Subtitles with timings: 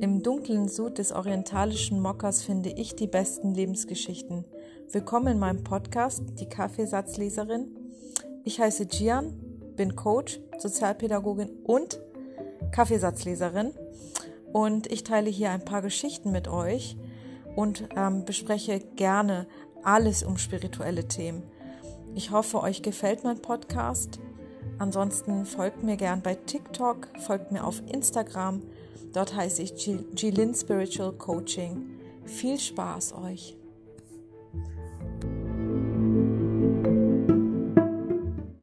[0.00, 4.44] Im dunklen Sud des orientalischen Mokkers finde ich die besten Lebensgeschichten.
[4.92, 7.76] Willkommen in meinem Podcast, die Kaffeesatzleserin.
[8.44, 9.34] Ich heiße Gian,
[9.74, 12.00] bin Coach, Sozialpädagogin und
[12.70, 13.72] Kaffeesatzleserin.
[14.52, 16.96] Und ich teile hier ein paar Geschichten mit euch
[17.56, 19.48] und ähm, bespreche gerne
[19.82, 21.42] alles um spirituelle Themen.
[22.14, 24.20] Ich hoffe, euch gefällt mein Podcast.
[24.78, 28.62] Ansonsten folgt mir gern bei TikTok, folgt mir auf Instagram.
[29.12, 29.74] Dort heiße ich
[30.16, 31.98] Jilin Spiritual Coaching.
[32.24, 33.57] Viel Spaß euch!